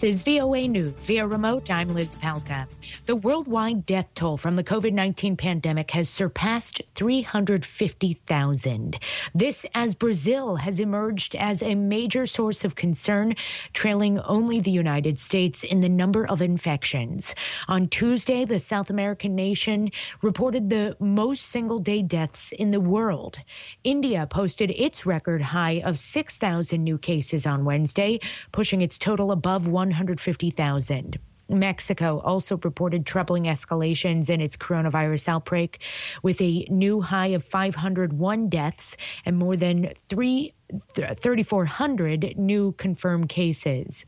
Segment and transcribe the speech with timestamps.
[0.00, 1.70] This is VOA News via remote.
[1.70, 2.66] I'm Liz Palka.
[3.04, 8.98] The worldwide death toll from the COVID 19 pandemic has surpassed 350,000.
[9.34, 13.34] This as Brazil has emerged as a major source of concern,
[13.74, 17.34] trailing only the United States in the number of infections.
[17.68, 19.90] On Tuesday, the South American nation
[20.22, 23.38] reported the most single day deaths in the world.
[23.84, 28.18] India posted its record high of 6,000 new cases on Wednesday,
[28.50, 29.89] pushing its total above 1.
[29.90, 31.18] 150,000.
[31.48, 35.82] Mexico also reported troubling escalations in its coronavirus outbreak
[36.22, 44.04] with a new high of 501 deaths and more than 3 3,400 new confirmed cases.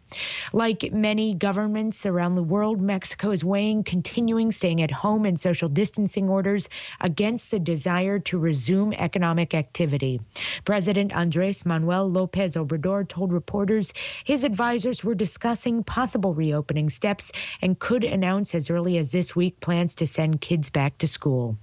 [0.53, 5.69] Like many governments around the world, Mexico is weighing continuing staying at home and social
[5.69, 6.69] distancing orders
[7.01, 10.21] against the desire to resume economic activity.
[10.65, 13.93] President Andres Manuel Lopez Obrador told reporters
[14.25, 19.61] his advisors were discussing possible reopening steps and could announce as early as this week
[19.61, 21.57] plans to send kids back to school.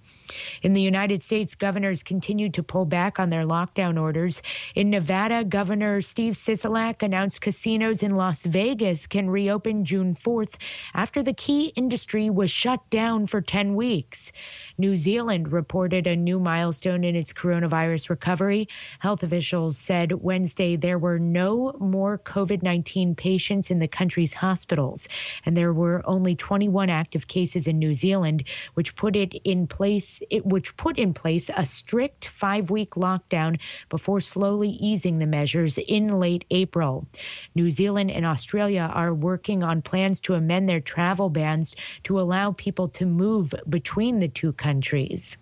[0.62, 4.42] In the United States, governors continued to pull back on their lockdown orders.
[4.76, 10.56] In Nevada, Governor Steve Sisolak announced casinos in Las Vegas can reopen June 4th
[10.94, 14.32] after the key industry was shut down for 10 weeks.
[14.78, 18.68] New Zealand reported a new milestone in its coronavirus recovery.
[19.00, 25.08] Health officials said Wednesday there were no more COVID 19 patients in the country's hospitals,
[25.46, 30.19] and there were only 21 active cases in New Zealand, which put it in place
[30.30, 35.78] it, which put in place a strict five week lockdown before slowly easing the measures
[35.78, 37.08] in late April.
[37.56, 42.52] New Zealand and Australia are working on plans to amend their travel bans to allow
[42.52, 45.38] people to move between the two countries.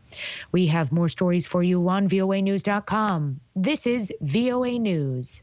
[0.52, 3.40] We have more stories for you on voanews.com.
[3.56, 5.42] This is VOA News.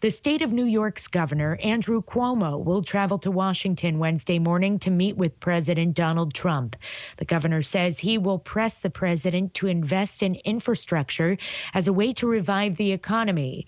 [0.00, 4.90] The state of New York's governor, Andrew Cuomo, will travel to Washington Wednesday morning to
[4.90, 6.76] meet with President Donald Trump.
[7.16, 11.36] The governor says he will press the president to invest in infrastructure
[11.74, 13.66] as a way to revive the economy.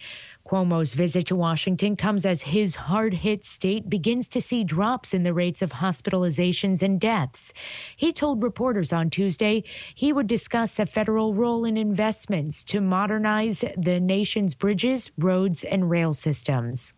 [0.51, 5.23] Cuomo's visit to Washington comes as his hard hit state begins to see drops in
[5.23, 7.53] the rates of hospitalizations and deaths.
[7.97, 9.63] He told reporters on Tuesday
[9.95, 15.89] he would discuss a federal role in investments to modernize the nation's bridges, roads, and
[15.89, 16.95] rail systems.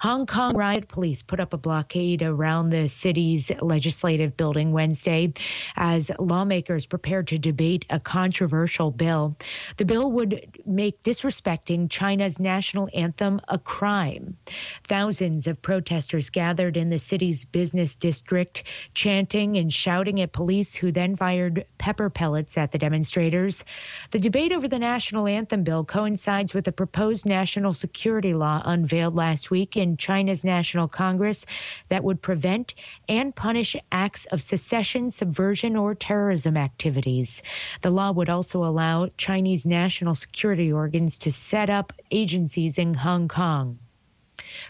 [0.00, 5.34] Hong Kong riot police put up a blockade around the city's legislative building Wednesday
[5.76, 9.36] as lawmakers prepared to debate a controversial bill.
[9.76, 14.38] The bill would make disrespecting China's national anthem a crime.
[14.84, 18.62] Thousands of protesters gathered in the city's business district,
[18.94, 23.66] chanting and shouting at police who then fired pepper pellets at the demonstrators.
[24.12, 29.14] The debate over the national anthem bill coincides with a proposed national security law unveiled
[29.14, 31.46] last week in China's National Congress
[31.88, 32.74] that would prevent
[33.08, 37.42] and punish acts of secession, subversion, or terrorism activities.
[37.82, 43.28] The law would also allow Chinese national security organs to set up agencies in Hong
[43.28, 43.78] Kong.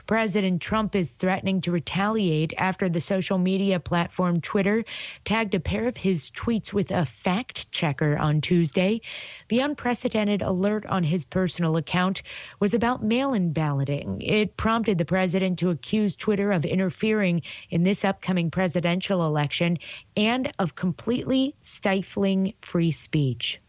[0.07, 4.85] President Trump is threatening to retaliate after the social media platform Twitter
[5.25, 9.01] tagged a pair of his tweets with a fact checker on Tuesday.
[9.49, 12.23] The unprecedented alert on his personal account
[12.59, 14.21] was about mail in balloting.
[14.21, 19.79] It prompted the president to accuse Twitter of interfering in this upcoming presidential election
[20.17, 23.61] and of completely stifling free speech.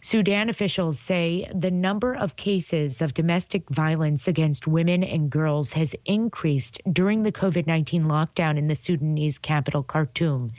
[0.00, 5.96] Sudan officials say the number of cases of domestic violence against women and girls has
[6.04, 10.50] increased during the COVID 19 lockdown in the Sudanese capital, Khartoum.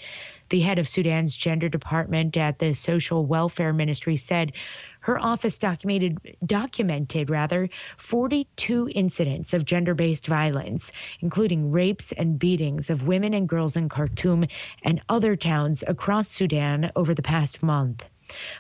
[0.50, 4.52] The head of Sudan's gender department at the Social Welfare Ministry said
[5.00, 10.92] her office documented documented rather 42 incidents of gender-based violence,
[11.22, 14.46] including rapes and beatings of women and girls in Khartoum
[14.84, 18.06] and other towns across Sudan over the past month.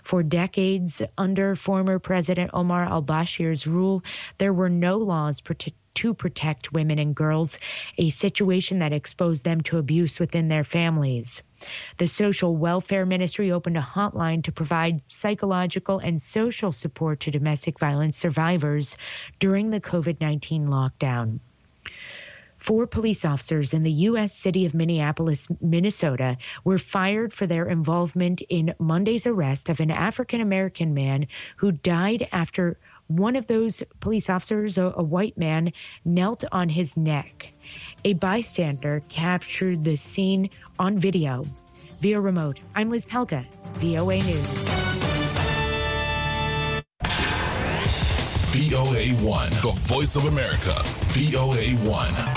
[0.03, 4.03] For decades under former President Omar al Bashir's rule,
[4.38, 5.41] there were no laws
[5.95, 7.57] to protect women and girls,
[7.97, 11.41] a situation that exposed them to abuse within their families.
[11.97, 17.79] The Social Welfare Ministry opened a hotline to provide psychological and social support to domestic
[17.79, 18.96] violence survivors
[19.40, 21.40] during the COVID 19 lockdown.
[22.58, 24.34] Four police officers in the U.S.
[24.34, 30.42] city of Minneapolis, Minnesota, were fired for their involvement in Monday's arrest of an African
[30.42, 31.28] American man
[31.58, 32.78] who died after
[33.08, 35.72] one of those police officers, a, white man,
[36.04, 37.54] knelt on his neck.
[38.04, 41.46] A bystander captured the scene on video
[42.02, 42.59] via remote.
[42.76, 43.46] I'm Liz Pelka,
[43.76, 44.68] VOA News.
[48.58, 50.74] VOA 1, the voice of America.
[51.14, 52.36] VOA 1.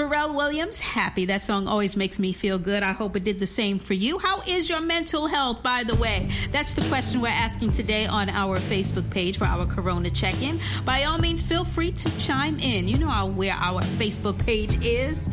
[0.00, 1.26] Pharrell Williams, Happy.
[1.26, 2.82] That song always makes me feel good.
[2.82, 4.18] I hope it did the same for you.
[4.18, 6.30] How is your mental health, by the way?
[6.50, 10.58] That's the question we're asking today on our Facebook page for our Corona check in.
[10.86, 12.88] By all means, feel free to chime in.
[12.88, 15.28] You know where our Facebook page is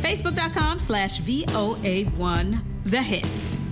[0.00, 3.62] facebook.com slash VOA1 The Hits.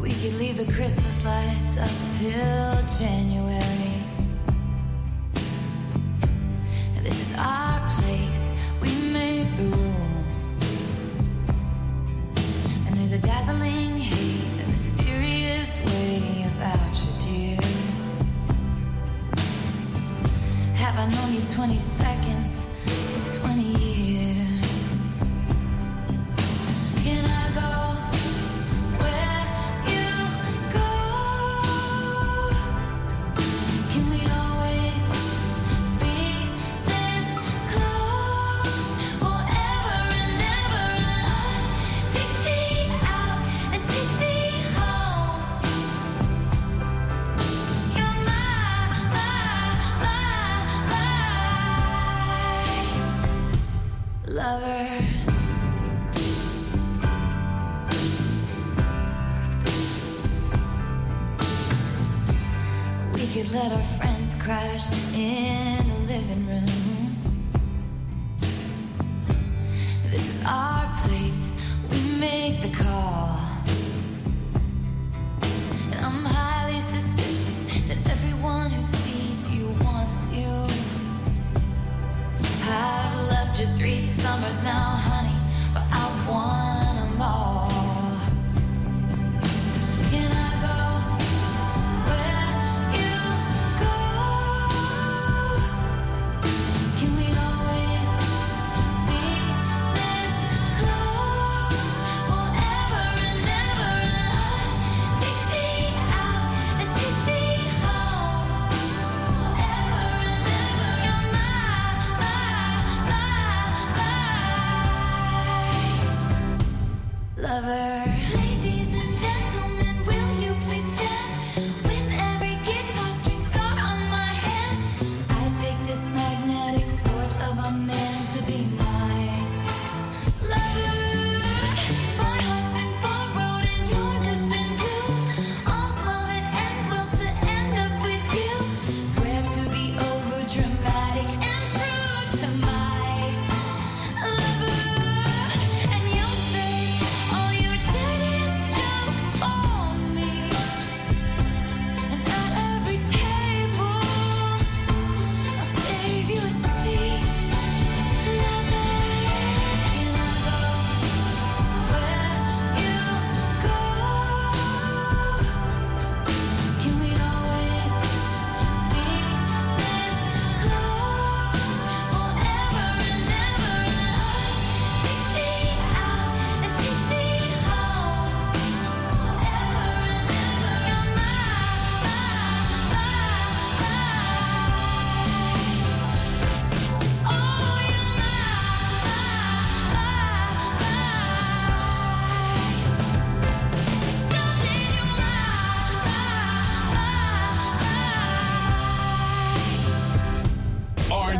[0.00, 3.77] We could leave the Christmas lights up till January.
[7.08, 10.52] This is our place We made the rules.
[12.86, 17.60] And there's a dazzling haze, a mysterious way about you, dear.
[20.74, 22.76] Have I known you 20 seconds
[23.16, 23.77] or 20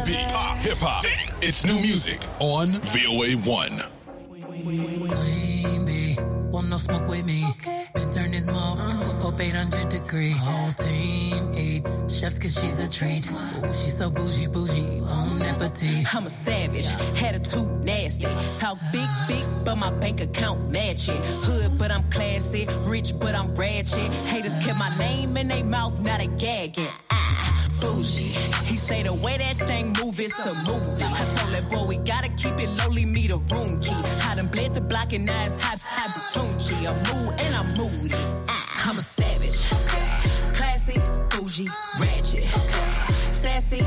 [0.09, 1.05] R&B, pop, hip hop.
[1.43, 3.83] It's new music on VOA 1.
[4.49, 6.17] Queen bee,
[6.51, 7.47] want no smoke with me.
[7.95, 9.33] Been turn this mug up uh-huh.
[9.39, 10.33] 800 degree.
[10.33, 10.51] Uh-huh.
[10.51, 13.31] Whole team eat chefs cause she's a treat.
[13.31, 16.15] Ooh, she's so bougie, bougie, bon appetit.
[16.15, 16.89] I'm a savage,
[17.23, 18.29] attitude nasty.
[18.59, 21.21] Talk big, big, but my bank account match it.
[21.45, 22.67] Hood, but I'm classy.
[22.85, 24.11] Rich, but I'm ratchet.
[24.33, 26.89] Haters kept my name in their mouth, not a gagging.
[27.81, 28.33] Bougie.
[28.65, 31.03] He say the way that thing move, it's a movie.
[31.03, 33.95] I told that boy we gotta keep it lowly, me the room key.
[34.29, 36.77] I done bled the block and now it's high, high Batunchi.
[36.89, 38.15] I'm mood and I'm moody.
[38.49, 39.59] Ah, I'm a savage.
[40.55, 41.69] Classy, bougie,
[41.99, 42.45] ratchet.
[43.43, 43.83] Sassy,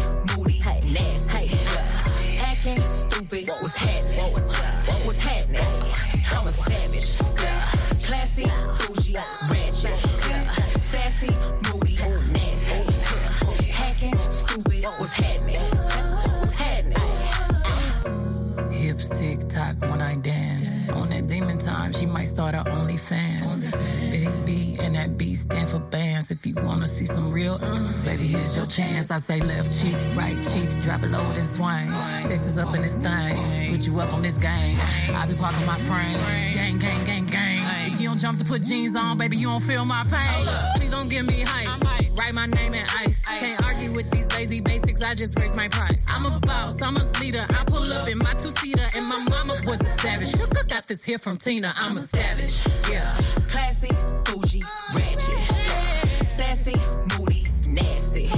[23.01, 24.11] OnlyFans.
[24.11, 26.31] Big B and that B stand for bands.
[26.31, 29.11] If you wanna see some real uns, baby, here's your chance.
[29.11, 31.87] I say left cheek, right cheek, drop it low and swing.
[32.21, 34.77] Texas up in this thing, put you up on this game.
[35.13, 36.17] I be parking my frame,
[36.53, 37.91] gang, gang, gang, gang.
[37.91, 40.47] If you don't jump to put jeans on, baby, you don't feel my pain.
[40.75, 42.00] Please don't give me hype.
[42.15, 43.25] Write my name in ice.
[43.25, 45.01] Can't argue with these lazy basics.
[45.01, 46.05] I just raise my price.
[46.09, 46.81] I'm a boss.
[46.81, 47.45] I'm a leader.
[47.49, 50.33] I pull up in my two seater, and my mama was a savage.
[50.57, 51.73] I got this here from Tina.
[51.75, 52.91] I'm a savage.
[52.91, 53.15] Yeah.
[53.47, 53.89] Classy,
[54.25, 54.63] bougie,
[54.93, 56.27] ratchet.
[56.27, 56.75] Sassy,
[57.17, 58.29] moody, nasty.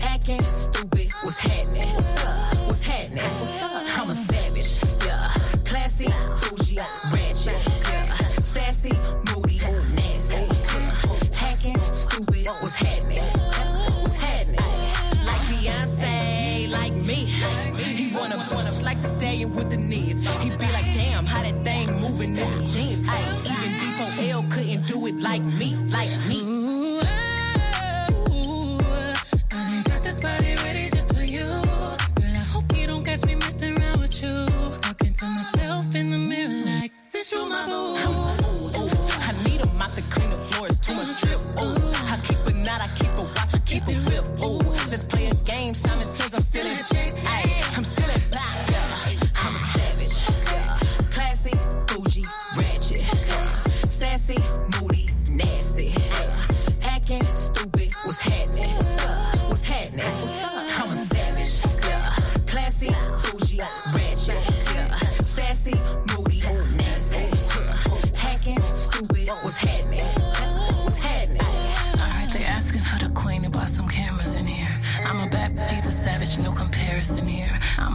[0.00, 0.81] Acting stupid,
[25.32, 25.71] like me.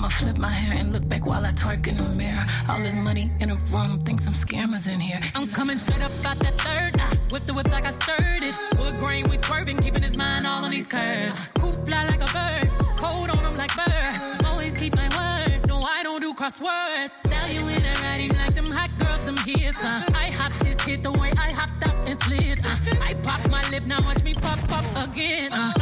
[0.09, 2.45] Flip my hair and look back while I twerk in the mirror.
[2.69, 5.19] All this money in a room, think some scammers in here.
[5.35, 6.99] I'm coming straight up out that third.
[6.99, 8.55] I whip the whip like I stirred it.
[8.79, 11.49] Wood grain, we swerving, keeping his mind all on these curves.
[11.59, 14.23] Coop fly like a bird, cold on them like birds.
[14.45, 15.67] Always keep my word.
[15.67, 17.15] No, I don't do crosswords.
[17.17, 19.83] Sell you in a writing like them hot girls, them hits.
[19.83, 20.03] Uh.
[20.15, 22.59] I hop this hit the way I hopped up and slid.
[22.65, 23.03] Uh.
[23.03, 25.53] I pop my lip, now watch me pop up again.
[25.53, 25.76] Uh.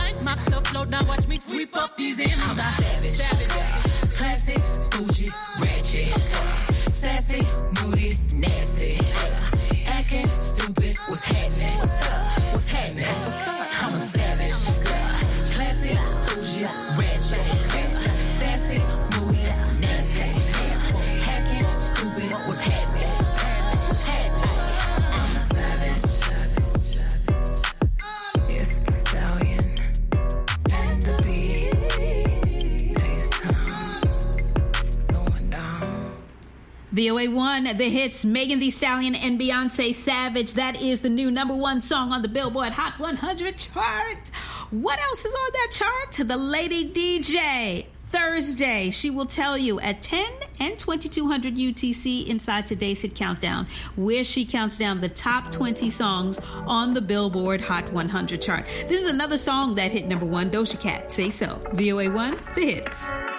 [37.06, 40.54] VOA1, the hits Megan Thee Stallion and Beyonce Savage.
[40.54, 44.30] That is the new number one song on the Billboard Hot 100 chart.
[44.72, 46.28] What else is on that chart?
[46.28, 47.86] The Lady DJ.
[48.08, 50.26] Thursday, she will tell you at 10
[50.60, 56.40] and 2200 UTC inside today's hit countdown, where she counts down the top 20 songs
[56.66, 58.66] on the Billboard Hot 100 chart.
[58.88, 61.12] This is another song that hit number one, Doja Cat.
[61.12, 61.58] Say so.
[61.74, 63.35] VOA1, the hits.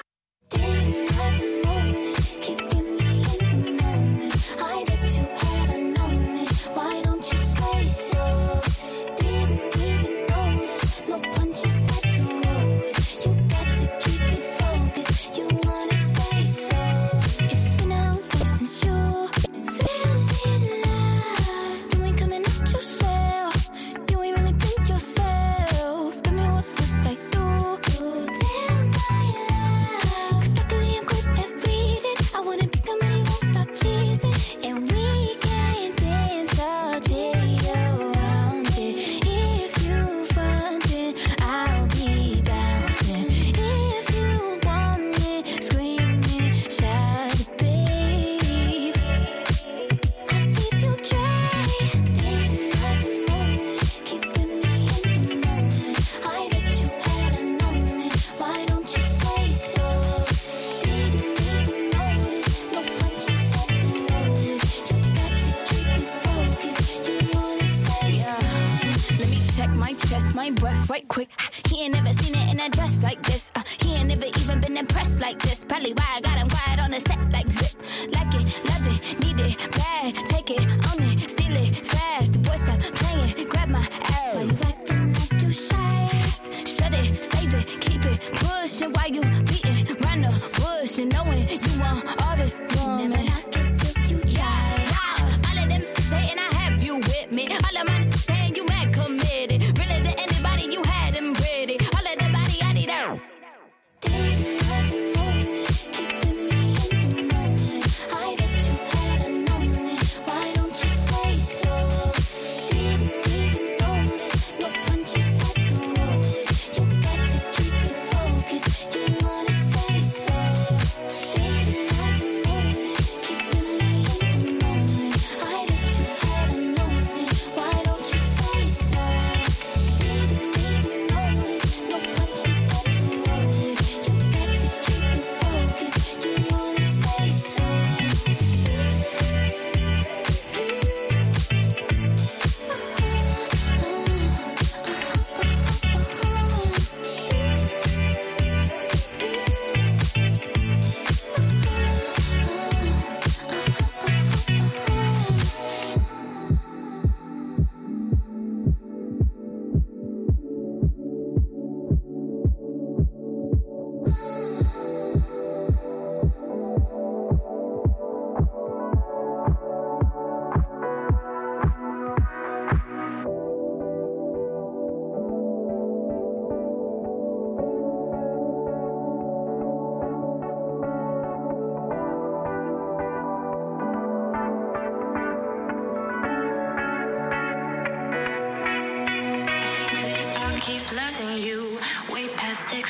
[69.77, 71.29] My chest, my breath right quick.
[71.69, 73.51] He ain't never seen it in a dress like this.
[73.55, 75.65] Uh, he ain't never even been impressed like this.
[75.65, 77.81] Probably why I got him quiet on the set like zip.
[78.13, 80.15] Like it, love it, need it, bad.
[80.29, 82.33] Take it, own it, steal it, fast.
[82.33, 83.06] The boy stop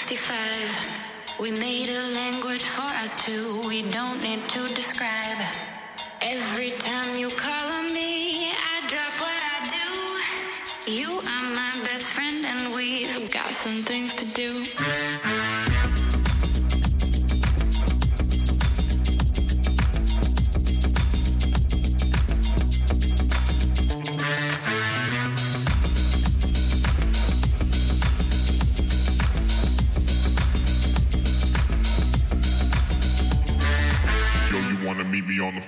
[0.06, 1.40] 65.
[1.40, 3.60] We made a language for us two.
[3.66, 5.38] We don't need to describe.
[6.22, 7.75] Every time you call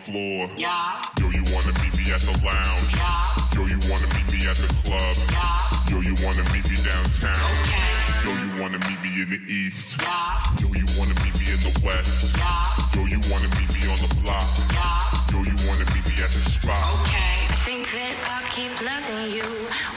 [0.09, 0.49] floor?
[0.57, 1.05] Yeah.
[1.21, 2.92] Yo, you wanna meet me at the lounge?
[2.97, 3.55] Yeah.
[3.55, 5.16] Yo, you wanna meet me at the club?
[5.29, 5.92] Yeah.
[5.92, 7.49] Yo, you wanna meet me downtown?
[7.61, 7.92] Okay.
[8.25, 9.97] Yo, you wanna meet me in the east?
[10.01, 10.40] Yeah.
[10.61, 12.33] Yo, you wanna meet me in the west?
[12.37, 12.97] Yeah.
[12.97, 14.49] Yo, you wanna meet me on the block?
[14.73, 15.33] Yeah.
[15.33, 16.81] Yo, you wanna meet me at the spot?
[17.05, 17.37] Okay.
[17.53, 19.49] I think that I'll keep loving you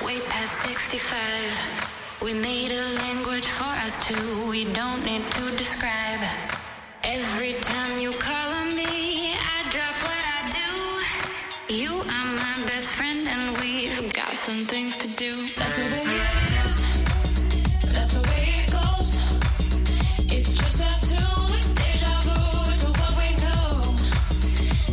[0.06, 1.08] way past 65.
[2.22, 4.50] We made a language for us two.
[4.50, 6.22] We don't need to describe.
[7.04, 9.11] Every time you call on me,
[13.32, 15.32] and we've got some things to do.
[15.58, 16.24] That's the way it
[16.66, 16.76] is.
[17.94, 19.10] That's the way it goes.
[20.36, 21.32] It's just us two.
[21.80, 22.36] Deja vu
[22.82, 23.68] to what we know.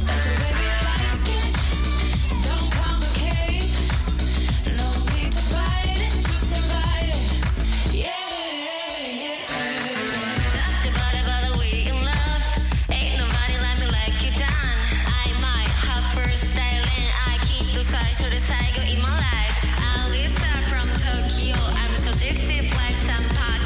[0.06, 1.50] That's the way we like it.
[2.46, 3.66] Don't complicate.
[4.78, 6.12] No need to fight it.
[6.28, 7.24] Just invite it.
[8.04, 8.30] Yeah,
[9.26, 9.42] yeah.
[10.84, 10.90] The
[11.58, 11.74] way
[12.06, 12.44] love.
[12.90, 14.78] Ain't nobody me like you done.
[15.22, 16.44] I might have first
[20.68, 21.54] from Tokyo.
[21.56, 23.57] I'm so addictive like some Pokemon.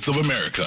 [0.00, 0.64] Voice of America.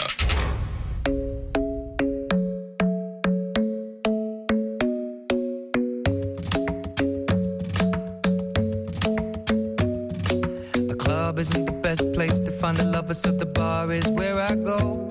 [10.87, 14.39] The club isn't the best place to find the lovers, so the bar is where
[14.39, 15.09] I go.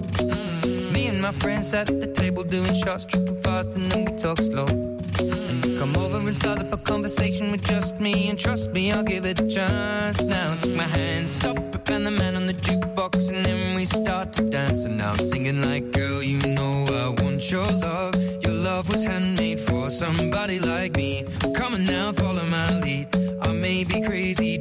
[0.93, 4.41] Me and my friends at the table doing shots, tripping fast, and then we talk
[4.41, 4.67] slow.
[5.21, 9.03] You come over and start up a conversation with just me, and trust me, I'll
[9.03, 10.21] give it a chance.
[15.03, 18.15] Now I'm singing like, girl, you know I want your love.
[18.45, 21.25] Your love was handmade for somebody like me.
[21.57, 23.09] Come on now, follow my lead.
[23.43, 24.59] I may be crazy,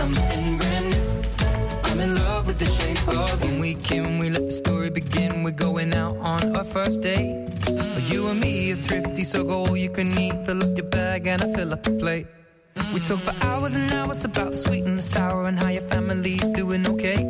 [0.00, 1.08] something brand new.
[1.88, 3.50] I'm in love with the shape of you.
[3.50, 5.42] When we came, we let the story begin.
[5.44, 7.30] We're going out on our first date.
[8.10, 10.36] You and me are thrifty, so go all you can eat.
[10.46, 12.26] Fill up your bag and I fill up the plate.
[12.94, 15.86] We talk for hours and hours about the sweet and the sour and how your
[15.92, 17.20] family's doing okay.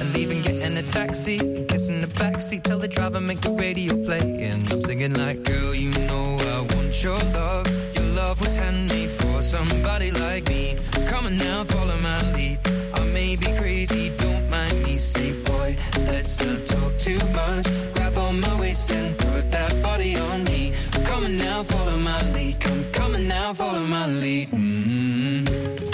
[0.00, 1.38] And leaving, getting a taxi,
[1.70, 4.26] kissing the backseat, tell the driver make the radio play.
[4.50, 7.66] And I'm singing like, girl, you know I want your love.
[7.96, 9.10] Your love was handmade
[9.44, 10.76] somebody like me.
[11.06, 12.58] Come on now, follow my lead.
[12.94, 14.96] I may be crazy, don't mind me.
[14.96, 15.76] Say, boy,
[16.06, 17.66] let's not talk too much.
[17.92, 20.72] Grab on my waist and put that body on me.
[21.04, 22.58] Come on now, follow my lead.
[22.58, 24.50] Come, come on now, follow my lead.
[24.50, 25.93] mm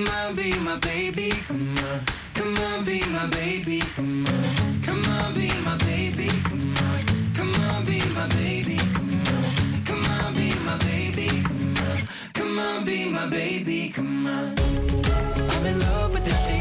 [0.00, 2.00] Come on, be my baby, come on.
[2.32, 4.80] Come on, be my baby, come on.
[4.82, 7.34] Come on, be my baby, come on.
[7.34, 9.84] Come on, be my baby, come on.
[9.84, 12.08] Come on, be my baby, come on.
[12.32, 14.54] Come on, be my baby, come on.
[15.50, 16.59] I'm in love with the shape.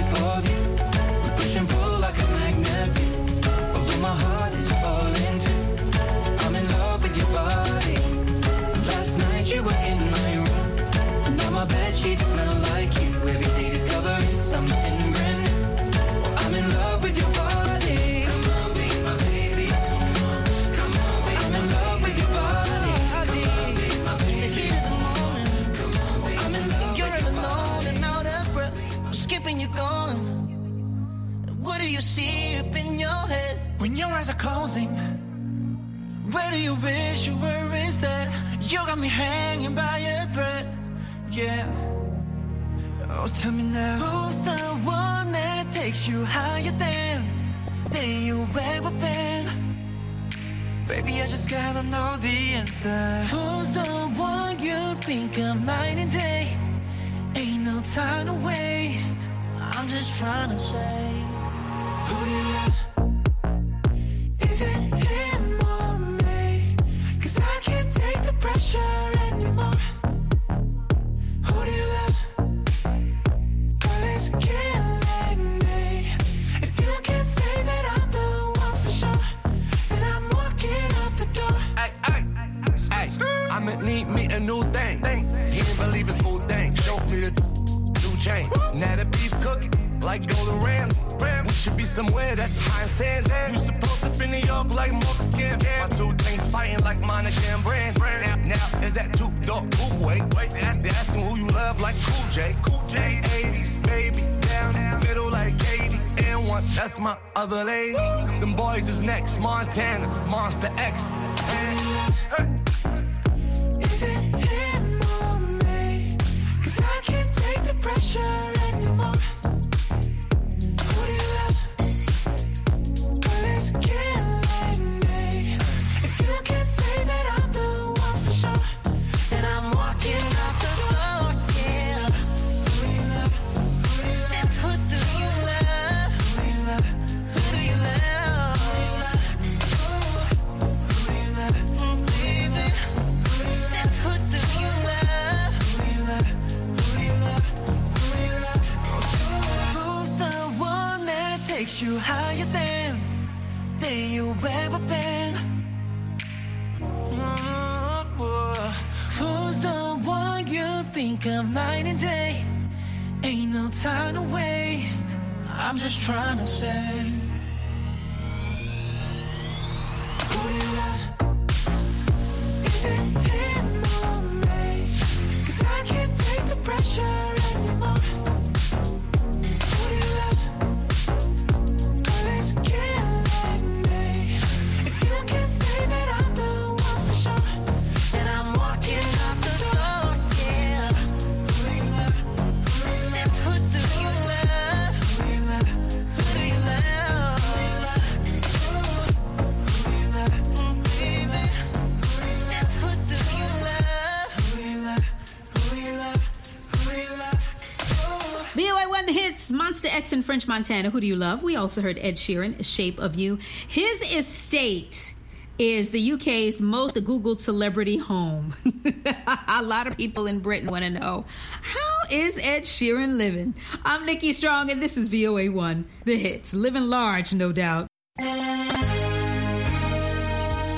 [210.39, 211.43] French Montana, Who Do You Love?
[211.43, 213.39] We also heard Ed Sheeran, Shape of You.
[213.67, 215.13] His estate
[215.57, 218.55] is the UK's most Googled celebrity home.
[219.49, 221.25] a lot of people in Britain want to know
[221.61, 223.53] how is Ed Sheeran living?
[223.83, 227.87] I'm Nikki Strong, and this is VOA1, the hits, living large, no doubt.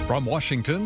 [0.08, 0.80] From Washington,